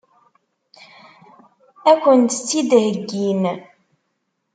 [1.91, 3.43] Ad kent-tt-id-heggin?